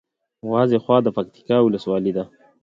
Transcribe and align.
وازېخواه 0.51 1.01
د 1.03 1.07
پکتیکا 1.17 1.57
ولسوالي 1.61 2.11
ده 2.17 2.23